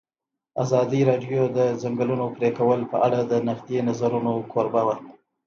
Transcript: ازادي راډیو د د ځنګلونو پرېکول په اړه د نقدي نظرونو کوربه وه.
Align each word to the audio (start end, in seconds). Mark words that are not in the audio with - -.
ازادي 0.63 1.01
راډیو 1.09 1.41
د 1.49 1.51
د 1.57 1.59
ځنګلونو 1.83 2.25
پرېکول 2.37 2.79
په 2.91 2.97
اړه 3.07 3.19
د 3.31 3.33
نقدي 3.49 3.77
نظرونو 3.89 4.33
کوربه 4.51 4.81
وه. 4.87 4.95